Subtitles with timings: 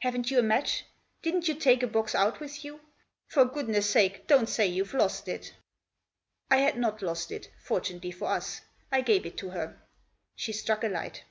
[0.00, 0.82] Haven't you a match?
[1.22, 2.80] Didn't you take a box out with you?
[3.28, 5.54] For goodness sake don't say you've lost it"
[6.50, 8.62] I had not lost it, fortunately for us.
[8.90, 9.80] I gave it to her.
[10.34, 11.22] She struck a light.